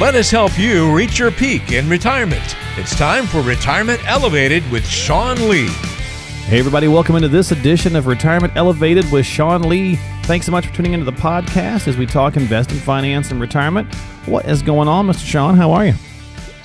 [0.00, 2.56] Let us help you reach your peak in retirement.
[2.76, 5.68] It's time for Retirement Elevated with Sean Lee.
[5.68, 9.94] Hey, everybody, welcome into this edition of Retirement Elevated with Sean Lee.
[10.24, 13.94] Thanks so much for tuning into the podcast as we talk investing, finance, and retirement.
[14.26, 15.24] What is going on, Mr.
[15.24, 15.54] Sean?
[15.54, 15.94] How are you?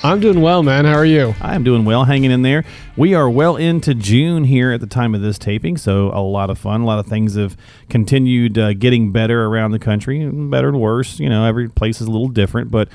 [0.02, 0.86] I'm doing well, man.
[0.86, 1.36] How are you?
[1.42, 2.64] I am doing well, hanging in there.
[2.96, 6.50] We are well into June here at the time of this taping, so a lot
[6.50, 6.82] of fun.
[6.82, 7.58] A lot of things have
[7.90, 11.20] continued uh, getting better around the country, better and worse.
[11.20, 12.88] You know, every place is a little different, but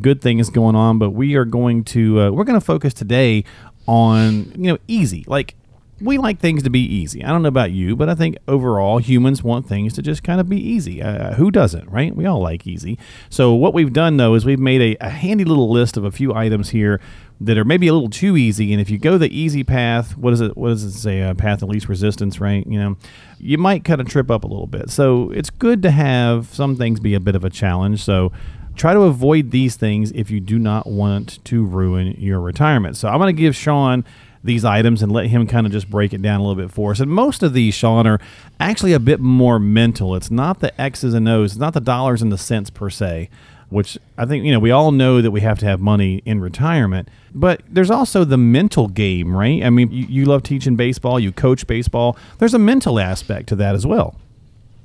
[0.00, 0.98] good things going on.
[0.98, 3.44] But we are going to uh, we're going to focus today
[3.86, 5.56] on you know easy like
[6.02, 7.24] we like things to be easy.
[7.24, 10.40] I don't know about you, but I think overall humans want things to just kind
[10.40, 11.00] of be easy.
[11.00, 12.14] Uh, who doesn't, right?
[12.14, 12.98] We all like easy.
[13.30, 16.10] So what we've done though is we've made a, a, handy little list of a
[16.10, 17.00] few items here
[17.40, 18.72] that are maybe a little too easy.
[18.72, 20.56] And if you go the easy path, what is it?
[20.56, 21.20] What does it say?
[21.20, 22.66] A path of least resistance, right?
[22.66, 22.96] You know,
[23.38, 24.90] you might kind of trip up a little bit.
[24.90, 28.02] So it's good to have some things be a bit of a challenge.
[28.02, 28.32] So
[28.76, 32.96] try to avoid these things if you do not want to ruin your retirement.
[32.96, 34.04] So I'm going to give Sean
[34.44, 36.90] these items and let him kind of just break it down a little bit for
[36.90, 37.00] us.
[37.00, 38.20] And most of these, Sean, are
[38.58, 40.16] actually a bit more mental.
[40.16, 43.30] It's not the X's and O's, it's not the dollars and the cents per se,
[43.68, 46.40] which I think, you know, we all know that we have to have money in
[46.40, 47.08] retirement.
[47.34, 49.62] But there's also the mental game, right?
[49.62, 52.16] I mean, you, you love teaching baseball, you coach baseball.
[52.38, 54.16] There's a mental aspect to that as well.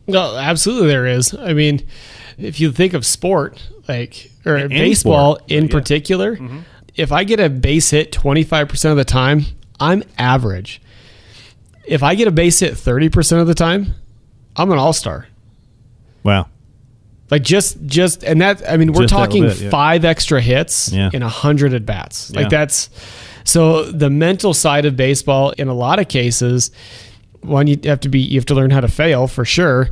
[0.07, 1.33] Well, absolutely, there is.
[1.33, 1.85] I mean,
[2.37, 5.51] if you think of sport, like or Any baseball sport.
[5.51, 5.71] in yeah.
[5.71, 6.59] particular, mm-hmm
[6.97, 9.45] if I get a base hit 25% of the time,
[9.79, 10.81] I'm average.
[11.85, 13.93] If I get a base hit 30% of the time,
[14.55, 15.27] I'm an all-star.
[16.23, 16.49] Wow.
[17.29, 19.69] Like just just and that I mean we're just talking bit, yeah.
[19.69, 21.09] 5 extra hits yeah.
[21.13, 22.31] in 100 at bats.
[22.33, 22.49] Like yeah.
[22.49, 22.89] that's
[23.43, 26.71] so the mental side of baseball in a lot of cases
[27.41, 29.89] one you have to be you have to learn how to fail for sure,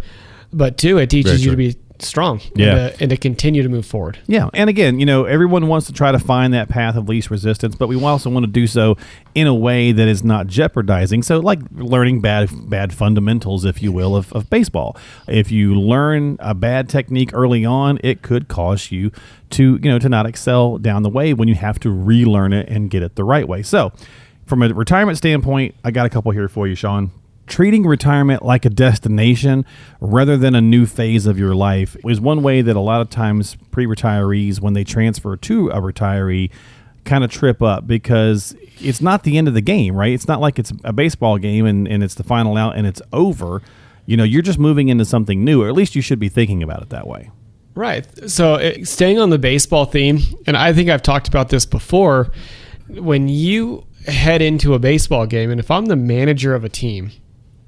[0.52, 2.66] but two it teaches you to be strong yeah.
[2.66, 4.20] and, to, and to continue to move forward.
[4.28, 4.50] Yeah.
[4.54, 7.76] And again, you know, everyone wants to try to find that path of least resistance,
[7.76, 8.98] but we also want to do so
[9.34, 11.24] in a way that is not jeopardizing.
[11.24, 14.98] So like learning bad bad fundamentals, if you will, of, of baseball.
[15.28, 19.12] If you learn a bad technique early on, it could cause you
[19.52, 22.68] to, you know, to not excel down the way when you have to relearn it
[22.70, 23.64] and get it the right way.
[23.64, 23.92] So
[24.46, 27.12] from a retirement standpoint, I got a couple here for you, Sean
[27.48, 29.66] treating retirement like a destination
[30.00, 33.10] rather than a new phase of your life is one way that a lot of
[33.10, 36.50] times pre-retirees when they transfer to a retiree
[37.04, 40.14] kind of trip up because it's not the end of the game right?
[40.14, 43.02] It's not like it's a baseball game and, and it's the final out and it's
[43.14, 43.62] over.
[44.06, 46.64] You know you're just moving into something new or at least you should be thinking
[46.64, 47.32] about it that way.
[47.76, 48.08] Right.
[48.30, 52.32] So uh, staying on the baseball theme and i think i've talked about this before
[52.90, 57.12] when you head into a baseball game and if i'm the manager of a team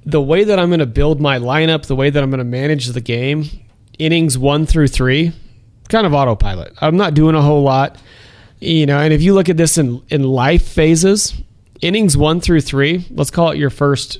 [0.07, 2.45] the way that I'm going to build my lineup, the way that I'm going to
[2.45, 3.43] manage the game,
[3.99, 5.33] innings one through three,
[5.89, 6.73] kind of autopilot.
[6.79, 7.97] I'm not doing a whole lot,
[8.61, 8.99] you know.
[8.99, 11.39] And if you look at this in in life phases,
[11.81, 14.19] innings one through three, let's call it your first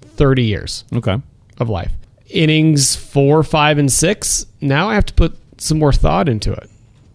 [0.00, 1.20] thirty years, okay,
[1.58, 1.92] of life.
[2.28, 4.46] Innings four, five, and six.
[4.60, 6.70] Now I have to put some more thought into it.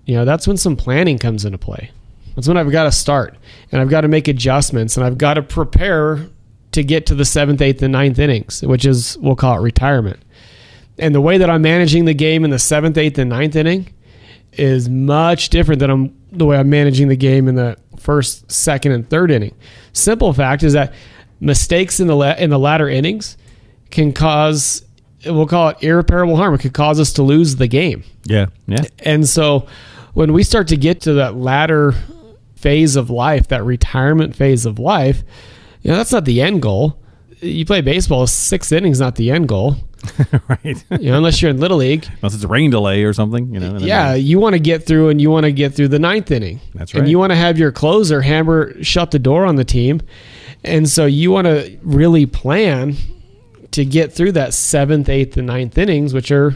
[0.06, 1.92] You know, that's when some planning comes into play.
[2.36, 3.38] That's when I've got to start
[3.72, 6.28] and I've got to make adjustments and I've got to prepare
[6.72, 10.20] to get to the seventh, eighth, and ninth innings, which is, we'll call it retirement.
[10.98, 13.94] And the way that I'm managing the game in the seventh, eighth, and ninth inning
[14.54, 18.92] is much different than I'm, the way I'm managing the game in the first, second,
[18.92, 19.56] and third inning.
[19.94, 20.94] Simple fact is that
[21.40, 23.38] mistakes in the la- in the latter innings
[23.90, 24.86] can cause
[25.26, 26.54] we'll call it irreparable harm.
[26.54, 28.04] It could cause us to lose the game.
[28.24, 28.84] Yeah, yeah.
[29.00, 29.68] And so
[30.14, 31.94] when we start to get to that latter
[32.56, 35.24] phase of life, that retirement phase of life,
[35.82, 36.98] you know, that's not the end goal.
[37.40, 39.78] You play baseball, six innings not the end goal.
[40.48, 40.84] right.
[40.92, 42.06] You know, unless you're in little league.
[42.22, 43.78] Unless it's a rain delay or something, you know.
[43.78, 46.60] Yeah, you want to get through and you want to get through the ninth inning.
[46.74, 47.02] That's right.
[47.02, 50.02] And you want to have your closer hammer shut the door on the team.
[50.64, 52.96] And so you want to really plan
[53.72, 56.56] to get through that seventh, eighth, and ninth innings, which are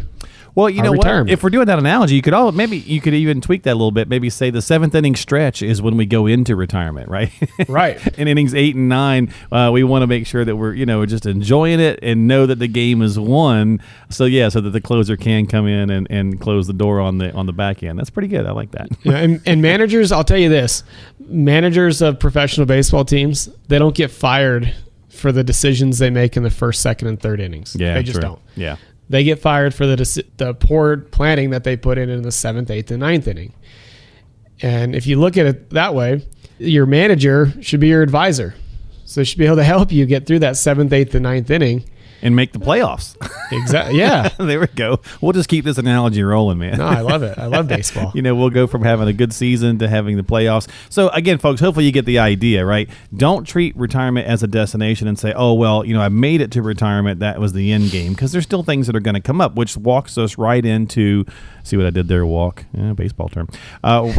[0.56, 1.30] well, you know what?
[1.30, 3.76] If we're doing that analogy, you could all maybe you could even tweak that a
[3.76, 4.08] little bit.
[4.08, 7.32] Maybe say the seventh inning stretch is when we go into retirement, right?
[7.68, 8.06] Right.
[8.18, 11.06] In innings eight and nine, uh, we want to make sure that we're you know
[11.06, 13.82] just enjoying it and know that the game is won.
[14.10, 17.18] So yeah, so that the closer can come in and, and close the door on
[17.18, 17.98] the on the back end.
[17.98, 18.46] That's pretty good.
[18.46, 18.90] I like that.
[19.04, 20.84] yeah, and, and managers, I'll tell you this:
[21.20, 24.74] managers of professional baseball teams, they don't get fired
[25.10, 27.76] for the decisions they make in the first, second, and third innings.
[27.78, 28.30] Yeah, they just true.
[28.30, 28.40] don't.
[28.56, 28.78] Yeah,
[29.10, 32.72] they get fired for the the poor planning that they put in in the seventh,
[32.72, 33.54] eighth, and ninth inning.
[34.62, 36.26] And if you look at it that way,
[36.58, 38.56] your manager should be your advisor.
[39.06, 41.52] So they should be able to help you get through that seventh, eighth, and ninth
[41.52, 41.86] inning
[42.22, 43.16] and make the playoffs.
[43.52, 44.00] Exactly.
[44.00, 44.30] Yeah.
[44.40, 45.00] there we go.
[45.22, 46.80] We'll just keep this analogy rolling, man.
[46.80, 47.38] No, I love it.
[47.38, 48.12] I love baseball.
[48.16, 50.68] you know, we'll go from having a good season to having the playoffs.
[50.90, 52.90] So again, folks, hopefully you get the idea, right?
[53.16, 56.52] Don't treat retirement as a destination and say, "Oh, well, you know, I made it
[56.54, 57.20] to retirement.
[57.20, 59.56] That was the end game," because there's still things that are going to come up,
[59.56, 61.24] which walks us right into.
[61.64, 62.26] See what I did there?
[62.26, 63.48] Walk, yeah, baseball term.
[63.84, 64.12] Uh,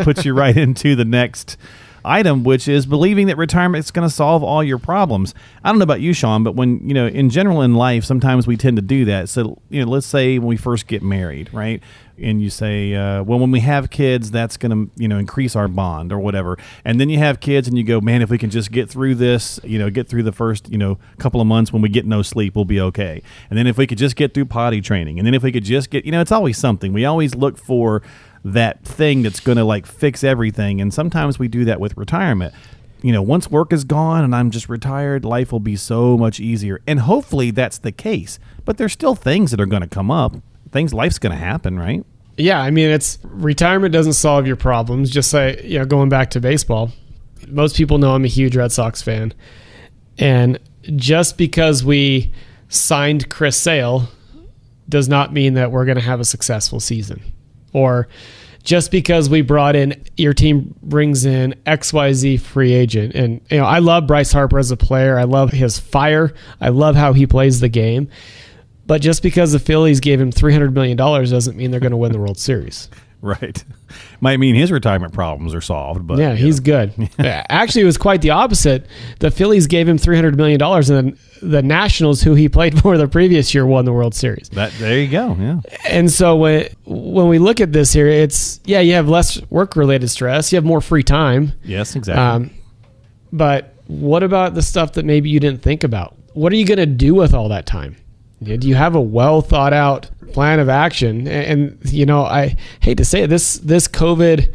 [0.00, 1.56] puts you right into the next
[2.06, 5.34] item, which is believing that retirement is going to solve all your problems.
[5.64, 8.46] I don't know about you, Sean, but when, you know, in general in life, sometimes
[8.46, 9.28] we tend to do that.
[9.28, 11.82] So, you know, let's say when we first get married, right?
[12.18, 15.54] And you say, uh, well, when we have kids, that's going to, you know, increase
[15.54, 16.56] our bond or whatever.
[16.82, 19.16] And then you have kids and you go, man, if we can just get through
[19.16, 22.06] this, you know, get through the first, you know, couple of months when we get
[22.06, 23.20] no sleep, we'll be okay.
[23.50, 25.64] And then if we could just get through potty training, and then if we could
[25.64, 26.94] just get, you know, it's always something.
[26.94, 28.02] We always look for,
[28.44, 30.80] that thing that's going to like fix everything.
[30.80, 32.54] And sometimes we do that with retirement.
[33.02, 36.40] You know, once work is gone and I'm just retired, life will be so much
[36.40, 36.80] easier.
[36.86, 38.38] And hopefully that's the case.
[38.64, 40.36] But there's still things that are going to come up.
[40.72, 42.04] Things, life's going to happen, right?
[42.36, 45.10] Yeah, I mean, it's retirement doesn't solve your problems.
[45.10, 46.90] Just say, you know, going back to baseball,
[47.48, 49.32] most people know I'm a huge Red Sox fan.
[50.18, 50.58] And
[50.96, 52.32] just because we
[52.68, 54.08] signed Chris Sale
[54.88, 57.22] does not mean that we're going to have a successful season.
[57.76, 58.08] Or
[58.64, 63.14] just because we brought in your team brings in XYZ free agent.
[63.14, 65.18] And you know, I love Bryce Harper as a player.
[65.18, 66.32] I love his fire.
[66.58, 68.08] I love how he plays the game.
[68.86, 72.12] But just because the Phillies gave him $300 million doesn't mean they're going to win
[72.12, 72.88] the World Series.
[73.26, 73.64] Right.
[74.20, 76.86] Might mean his retirement problems are solved, but yeah, he's know.
[76.86, 77.10] good.
[77.18, 78.86] Actually, it was quite the opposite.
[79.18, 82.80] The Phillies gave him three hundred million dollars, and then the Nationals, who he played
[82.82, 84.48] for the previous year, won the World Series.
[84.50, 85.36] That there you go.
[85.38, 85.60] Yeah.
[85.88, 89.74] And so when when we look at this here, it's yeah, you have less work
[89.74, 91.52] related stress, you have more free time.
[91.64, 92.22] Yes, exactly.
[92.22, 92.50] Um,
[93.32, 96.16] but what about the stuff that maybe you didn't think about?
[96.34, 97.96] What are you going to do with all that time?
[98.42, 101.26] Do you have a well thought out plan of action?
[101.26, 104.52] And, and, you know, I hate to say it, this this COVID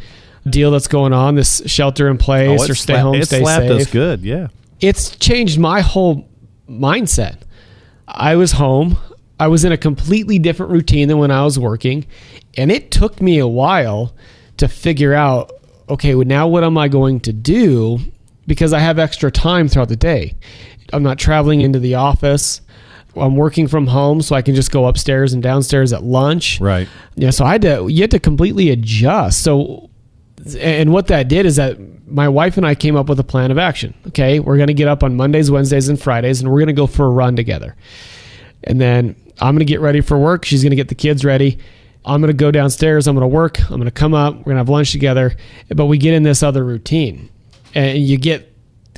[0.50, 3.68] deal that's going on, this shelter in place oh, or stay sla- home, stay slapped
[3.68, 3.81] safe.
[3.81, 4.48] Us good, yeah.
[4.80, 6.30] It's changed my whole
[6.69, 7.38] mindset.
[8.07, 8.98] I was home.
[9.39, 12.06] I was in a completely different routine than when I was working,
[12.57, 14.13] and it took me a while
[14.57, 15.51] to figure out,
[15.89, 18.00] okay, well, now what am I going to do?
[18.45, 20.36] Because I have extra time throughout the day.
[20.94, 22.62] I'm not traveling into the office.
[23.16, 26.60] I'm working from home, so I can just go upstairs and downstairs at lunch.
[26.62, 26.88] Right.
[27.16, 27.31] Yeah.
[27.31, 27.88] So I had to.
[27.88, 29.44] You had to completely adjust.
[29.44, 29.90] So,
[30.58, 31.78] and what that did is that
[32.08, 33.94] my wife and I came up with a plan of action.
[34.08, 36.74] Okay, we're going to get up on Mondays, Wednesdays, and Fridays, and we're going to
[36.74, 37.75] go for a run together.
[38.63, 40.46] And then I'm going to get ready for work.
[40.46, 41.60] She's going to get the kids ready.
[42.06, 43.08] I'm going to go downstairs.
[43.08, 43.60] I'm going to work.
[43.62, 44.36] I'm going to come up.
[44.36, 45.36] We're going to have lunch together.
[45.69, 47.30] But we get in this other routine,
[47.75, 48.50] and you get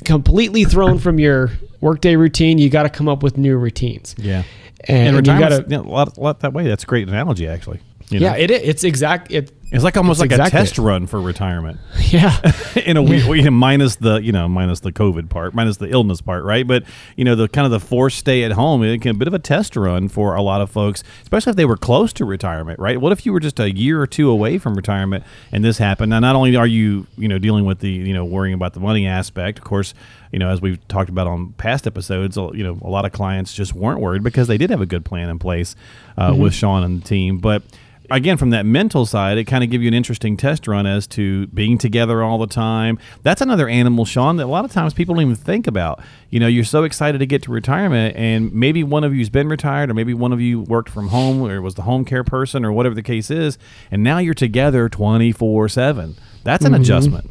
[0.04, 2.58] completely thrown from your workday routine.
[2.58, 4.14] You got to come up with new routines.
[4.18, 4.44] Yeah,
[4.86, 6.68] and, and, and you got to you know, a, lot, a lot that way.
[6.68, 7.80] That's a great analogy, actually.
[8.10, 8.26] You know?
[8.26, 9.32] Yeah, it, it's exact.
[9.32, 11.80] It, it's like almost it's like exactly a test run for retirement.
[12.04, 12.38] Yeah,
[12.76, 16.44] in a way, minus the you know minus the COVID part, minus the illness part,
[16.44, 16.64] right?
[16.64, 16.84] But
[17.16, 19.34] you know the kind of the forced stay at home, it can a bit of
[19.34, 22.78] a test run for a lot of folks, especially if they were close to retirement,
[22.78, 23.00] right?
[23.00, 26.10] What if you were just a year or two away from retirement and this happened?
[26.10, 28.80] Now, not only are you you know dealing with the you know worrying about the
[28.80, 29.92] money aspect, of course,
[30.30, 33.52] you know as we've talked about on past episodes, you know a lot of clients
[33.52, 35.74] just weren't worried because they did have a good plan in place
[36.16, 36.42] uh, mm-hmm.
[36.42, 37.62] with Sean and the team, but
[38.16, 41.06] again from that mental side it kind of give you an interesting test run as
[41.06, 42.98] to being together all the time.
[43.22, 46.02] That's another animal sean that a lot of times people don't even think about.
[46.30, 49.48] You know you're so excited to get to retirement and maybe one of you's been
[49.48, 52.64] retired or maybe one of you worked from home or was the home care person
[52.64, 53.58] or whatever the case is
[53.90, 56.82] and now you're together 24-7 that's an mm-hmm.
[56.82, 57.30] adjustment.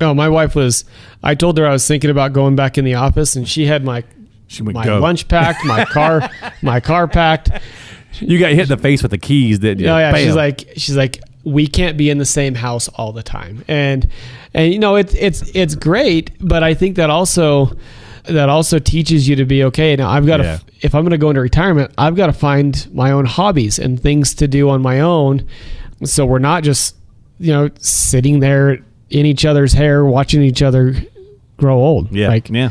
[0.00, 0.84] Oh my wife was
[1.22, 3.84] i told her i was thinking about going back in the office and she had
[3.84, 4.04] my
[4.46, 4.98] she my go.
[4.98, 6.28] lunch packed my car
[6.62, 7.50] my car packed
[8.20, 9.88] you got hit in the face with the keys, didn't you?
[9.88, 10.12] Oh yeah.
[10.12, 10.24] Bam.
[10.24, 14.08] She's like, she's like, we can't be in the same house all the time, and
[14.52, 17.70] and you know it's it's it's great, but I think that also
[18.24, 19.94] that also teaches you to be okay.
[19.96, 20.56] Now I've got yeah.
[20.56, 23.78] to if I'm going to go into retirement, I've got to find my own hobbies
[23.78, 25.46] and things to do on my own.
[26.04, 26.96] So we're not just
[27.38, 30.94] you know sitting there in each other's hair watching each other
[31.56, 32.12] grow old.
[32.12, 32.70] Yeah, like, yeah.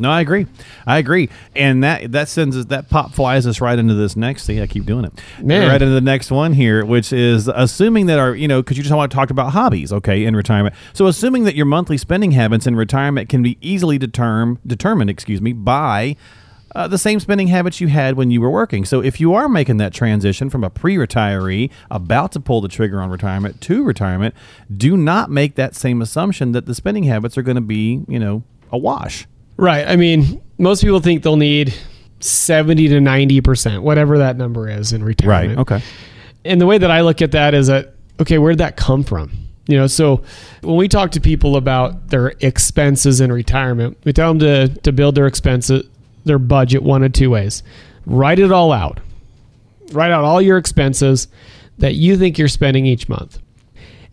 [0.00, 0.46] No, I agree.
[0.86, 4.44] I agree, and that that sends us that pop flies us right into this next.
[4.44, 5.12] See, I keep doing it.
[5.42, 5.68] Man.
[5.68, 8.82] Right into the next one here, which is assuming that our you know because you
[8.82, 10.74] just want to talk about hobbies, okay, in retirement.
[10.92, 15.40] So assuming that your monthly spending habits in retirement can be easily determ determined, excuse
[15.40, 16.16] me, by
[16.74, 18.84] uh, the same spending habits you had when you were working.
[18.84, 23.00] So if you are making that transition from a pre-retiree about to pull the trigger
[23.00, 24.34] on retirement to retirement,
[24.74, 28.18] do not make that same assumption that the spending habits are going to be, you
[28.18, 29.26] know, a wash.
[29.60, 29.86] Right.
[29.86, 31.74] I mean, most people think they'll need
[32.20, 35.56] 70 to 90%, whatever that number is in retirement.
[35.56, 35.76] Right.
[35.76, 35.84] Okay.
[36.46, 39.04] And the way that I look at that is that, okay, where did that come
[39.04, 39.32] from?
[39.66, 40.22] You know, so
[40.62, 44.92] when we talk to people about their expenses in retirement, we tell them to, to
[44.92, 45.86] build their expenses,
[46.24, 47.62] their budget one of two ways.
[48.06, 48.98] Write it all out.
[49.92, 51.28] Write out all your expenses
[51.78, 53.38] that you think you're spending each month.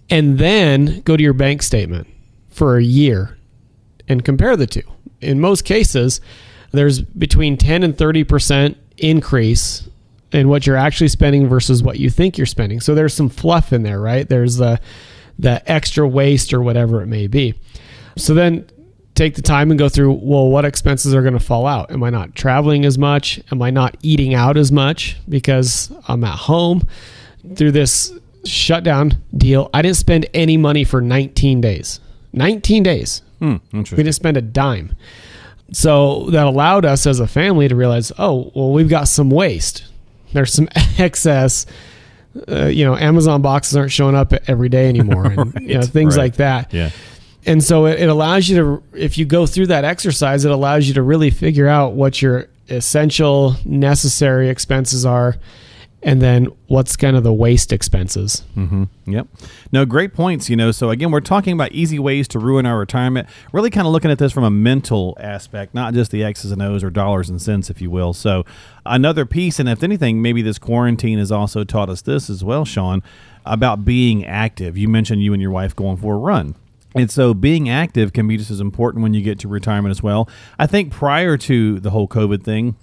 [0.09, 2.07] And then go to your bank statement
[2.49, 3.37] for a year
[4.09, 4.83] and compare the two.
[5.21, 6.21] In most cases,
[6.71, 9.87] there's between 10 and 30% increase
[10.31, 12.79] in what you're actually spending versus what you think you're spending.
[12.79, 14.27] So there's some fluff in there, right?
[14.27, 14.79] There's the
[15.39, 17.53] the extra waste or whatever it may be.
[18.17, 18.67] So then
[19.13, 21.91] take the time and go through, well, what expenses are going to fall out?
[21.91, 23.39] Am I not traveling as much?
[23.51, 26.87] Am I not eating out as much because I'm at home?
[27.55, 28.11] Through this
[28.45, 31.99] shutdown deal, I didn't spend any money for 19 days.
[32.33, 33.21] 19 days.
[33.39, 34.95] Hmm, We didn't spend a dime.
[35.71, 39.85] So that allowed us as a family to realize, oh, well, we've got some waste.
[40.33, 41.65] There's some excess.
[42.47, 46.15] Uh, you know, Amazon boxes aren't showing up every day anymore, and you know things
[46.15, 46.23] right.
[46.23, 46.73] like that.
[46.73, 46.91] Yeah.
[47.45, 50.87] And so it, it allows you to, if you go through that exercise, it allows
[50.87, 55.37] you to really figure out what your essential, necessary expenses are,
[56.07, 58.43] and then what's kind of the waste expenses.
[58.55, 58.85] Mm-hmm.
[59.07, 59.27] Yep.
[59.73, 60.49] No, great points.
[60.49, 63.27] You know, so again, we're talking about easy ways to ruin our retirement.
[63.51, 66.61] Really, kind of looking at this from a mental aspect, not just the X's and
[66.61, 68.13] O's or dollars and cents, if you will.
[68.13, 68.45] So,
[68.85, 72.63] another piece, and if anything, maybe this quarantine has also taught us this as well,
[72.63, 73.03] Sean,
[73.45, 74.77] about being active.
[74.77, 76.55] You mentioned you and your wife going for a run.
[76.95, 80.01] And so being active can be just as important when you get to retirement as
[80.01, 80.29] well.
[80.57, 82.75] I think prior to the whole COVID thing,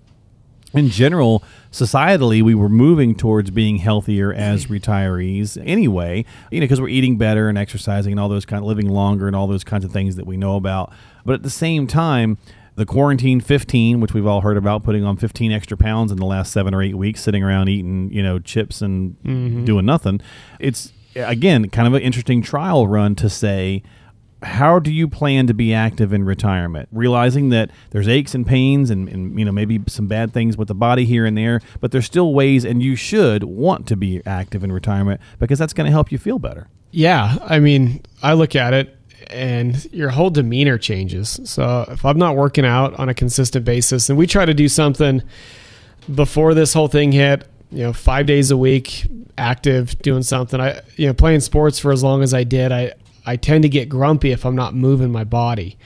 [0.74, 4.74] in general, societally, we were moving towards being healthier as mm-hmm.
[4.74, 8.66] retirees anyway, you know, because we're eating better and exercising and all those kind of
[8.66, 10.92] living longer and all those kinds of things that we know about.
[11.24, 12.38] But at the same time,
[12.76, 16.26] the quarantine 15, which we've all heard about, putting on 15 extra pounds in the
[16.26, 19.64] last seven or eight weeks, sitting around eating, you know, chips and mm-hmm.
[19.64, 20.20] doing nothing.
[20.58, 23.82] It's, again, kind of an interesting trial run to say,
[24.44, 28.90] how do you plan to be active in retirement realizing that there's aches and pains
[28.90, 31.90] and, and you know maybe some bad things with the body here and there but
[31.90, 35.86] there's still ways and you should want to be active in retirement because that's going
[35.86, 38.96] to help you feel better Yeah, I mean, I look at it
[39.30, 41.40] and your whole demeanor changes.
[41.44, 44.68] So if I'm not working out on a consistent basis, and we try to do
[44.68, 45.22] something
[46.14, 50.60] before this whole thing hit, you know, five days a week, active, doing something.
[50.60, 52.92] I, you know, playing sports for as long as I did, I,
[53.26, 55.78] I tend to get grumpy if I'm not moving my body.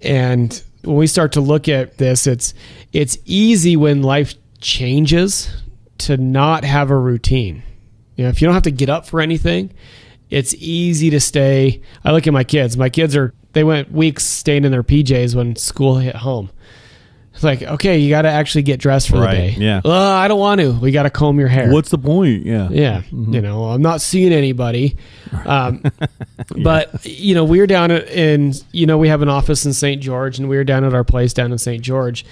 [0.00, 2.54] And when we start to look at this, it's
[2.92, 5.50] it's easy when life changes
[5.98, 7.62] to not have a routine.
[8.16, 9.72] You know, if you don't have to get up for anything,
[10.30, 11.82] it's easy to stay.
[12.04, 12.76] I look at my kids.
[12.76, 16.50] My kids are they went weeks staying in their PJs when school hit home.
[17.42, 19.56] It's like, okay, you got to actually get dressed for Right, the day.
[19.58, 19.80] yeah.
[19.84, 20.70] I don't want to.
[20.72, 21.72] We got to comb your hair.
[21.72, 24.96] what's the point yeah Yeah, you know, I'm not seeing anybody.
[25.44, 25.82] Um,
[26.62, 30.00] But you know, we were down in you know we have an office in St.
[30.00, 31.82] George, and we were down at our place down in St.
[31.82, 32.24] George,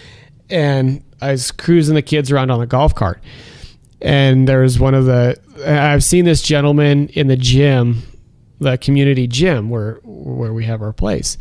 [0.48, 3.20] and I was cruising the kids around on a golf cart,
[4.00, 5.36] and there was one of the
[5.66, 8.02] I've seen this gentleman in the gym,
[8.60, 11.36] the community gym where where we have our place.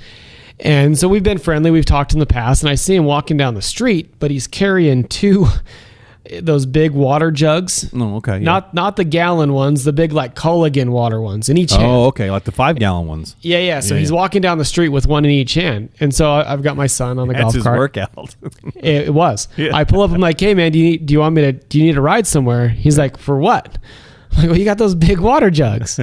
[0.59, 1.71] And so we've been friendly.
[1.71, 4.45] We've talked in the past, and I see him walking down the street, but he's
[4.47, 5.47] carrying two
[6.41, 7.89] those big water jugs.
[7.95, 8.43] oh okay yeah.
[8.43, 11.83] Not not the gallon ones, the big like Culligan water ones in each hand.
[11.83, 13.79] oh okay like the five gallon ones Yeah, yeah.
[13.79, 14.15] So Yeah, he's yeah.
[14.17, 16.85] walking down the street with one in each hand, and so I- I've got my
[16.87, 17.79] son on the that's golf his cart.
[17.79, 18.35] workout
[18.75, 19.47] It, it was.
[19.57, 20.11] I pull up.
[20.11, 21.51] I'm like, "Hey, man, do you need, do you want me to?
[21.53, 23.77] Do you need a ride somewhere?" He's like, "For what?"
[24.33, 25.99] I'm like, "Well, you got those big water jugs."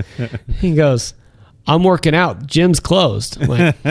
[0.60, 1.14] he goes,
[1.66, 2.46] "I'm working out.
[2.46, 3.76] Gym's closed." I'm like,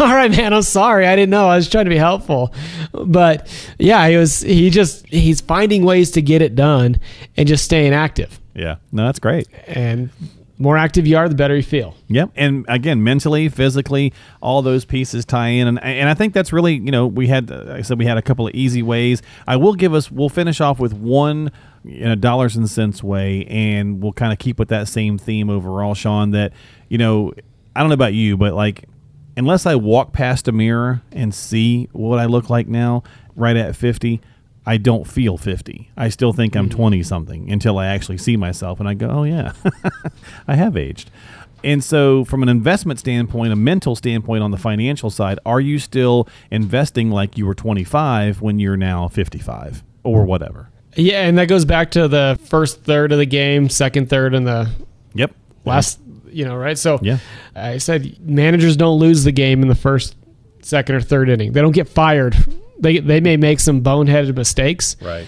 [0.00, 0.52] "All right, man.
[0.52, 1.06] I'm sorry.
[1.06, 1.48] I didn't know.
[1.48, 2.54] I was trying to be helpful."
[2.92, 4.40] But yeah, he was.
[4.40, 6.96] He just he's finding ways to get it done
[7.36, 8.38] and just staying active.
[8.54, 10.10] yeah no that's great And
[10.58, 11.96] more active you are, the better you feel.
[12.08, 16.52] Yep, and again, mentally, physically, all those pieces tie in, and and I think that's
[16.52, 19.22] really you know we had like I said we had a couple of easy ways.
[19.48, 21.50] I will give us we'll finish off with one
[21.84, 25.50] in a dollars and cents way, and we'll kind of keep with that same theme
[25.50, 26.30] overall, Sean.
[26.30, 26.52] That
[26.88, 27.32] you know
[27.74, 28.84] I don't know about you, but like
[29.36, 33.02] unless I walk past a mirror and see what I look like now,
[33.36, 34.20] right at fifty.
[34.64, 35.90] I don't feel 50.
[35.96, 36.72] I still think I'm mm.
[36.72, 39.54] 20 something until I actually see myself and I go, oh, yeah,
[40.46, 41.10] I have aged.
[41.64, 45.78] And so, from an investment standpoint, a mental standpoint on the financial side, are you
[45.78, 50.71] still investing like you were 25 when you're now 55 or whatever?
[50.94, 54.46] Yeah, and that goes back to the first third of the game, second third, and
[54.46, 54.68] the
[55.14, 55.32] Yep.
[55.64, 55.98] last.
[56.30, 56.78] You know, right?
[56.78, 57.18] So Yeah.
[57.54, 60.16] I said managers don't lose the game in the first,
[60.62, 61.52] second, or third inning.
[61.52, 62.36] They don't get fired
[62.80, 65.24] they they may make some boneheaded mistakes, Right.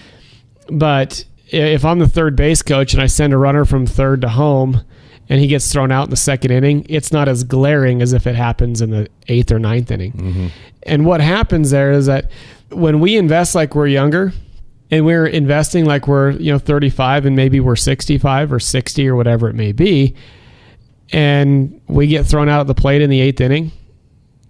[0.69, 4.29] but if I'm the third base coach and I send a runner from third to
[4.29, 4.81] home
[5.29, 8.27] and he gets thrown out in the second inning, it's not as glaring as if
[8.27, 10.11] it happens in the eighth or ninth inning.
[10.11, 10.47] Mm-hmm.
[10.83, 12.29] And what happens there is that
[12.71, 14.33] when we invest like we're younger
[14.91, 19.15] and we're investing like we're, you know, 35 and maybe we're 65 or 60 or
[19.15, 20.15] whatever it may be,
[21.11, 23.71] and we get thrown out at the plate in the eighth inning,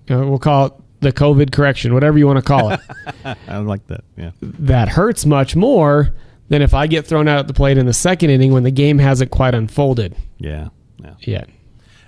[0.07, 2.79] you know, we'll call it the COVID correction, whatever you want to call it
[3.47, 4.03] I like that.
[4.17, 4.31] Yeah.
[4.41, 6.15] that hurts much more
[6.49, 8.71] than if I get thrown out at the plate in the second inning when the
[8.71, 10.69] game hasn't quite unfolded Yeah.
[11.03, 11.13] Yeah.
[11.21, 11.49] yet.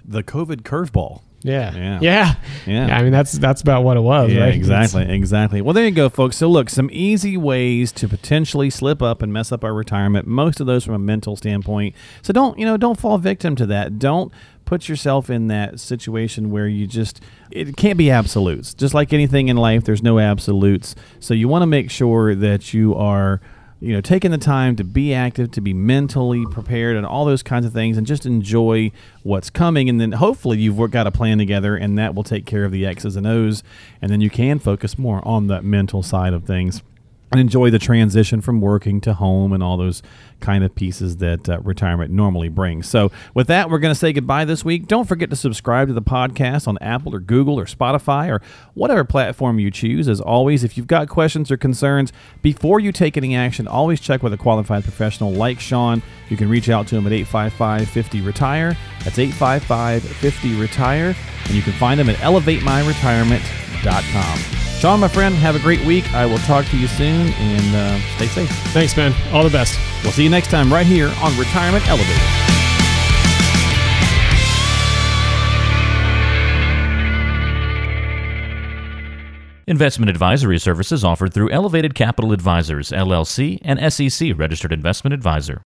[0.05, 1.21] The COVID curveball.
[1.43, 1.75] Yeah.
[1.75, 1.99] Yeah.
[2.01, 2.35] Yeah.
[2.65, 2.97] Yeah.
[2.97, 4.53] I mean, that's that's about what it was, Yeah, right?
[4.53, 5.61] exactly, exactly.
[5.61, 6.35] Well, there you go, folks.
[6.37, 10.27] So, look, some easy ways to potentially slip up and mess up our retirement.
[10.27, 11.95] Most of those from a mental standpoint.
[12.21, 13.99] So don't, you know, don't fall victim to that.
[13.99, 14.31] Don't
[14.65, 18.73] put yourself in that situation where you just it can't be absolutes.
[18.73, 20.95] Just like anything in life, there's no absolutes.
[21.19, 23.39] So you want to make sure that you are
[23.79, 27.43] you know, taking the time to be active, to be mentally prepared, and all those
[27.43, 28.91] kinds of things, and just enjoy
[29.23, 29.87] what's coming.
[29.89, 32.85] And then hopefully you've got a plan together, and that will take care of the
[32.85, 33.63] X's and O's,
[34.01, 36.81] and then you can focus more on that mental side of things
[37.31, 40.01] and enjoy the transition from working to home and all those
[40.39, 42.87] kind of pieces that uh, retirement normally brings.
[42.87, 44.87] So, with that, we're going to say goodbye this week.
[44.87, 48.41] Don't forget to subscribe to the podcast on Apple or Google or Spotify or
[48.75, 50.07] whatever platform you choose.
[50.07, 54.23] As always, if you've got questions or concerns, before you take any action, always check
[54.23, 56.01] with a qualified professional like Sean.
[56.29, 58.77] You can reach out to him at 855 50 Retire.
[59.03, 61.15] That's 855 50 Retire.
[61.45, 64.66] And you can find him at elevatemyretirement.com.
[64.79, 66.13] Sean, my friend, have a great week.
[66.13, 68.49] I will talk to you soon and uh, stay safe.
[68.73, 69.11] Thanks, man.
[69.33, 69.79] All the best.
[70.03, 72.21] We'll see you next time right here on Retirement Elevated.
[79.69, 85.55] Investment advisory services offered through Elevated Capital Advisors, LLC, and SEC registered investment advisor.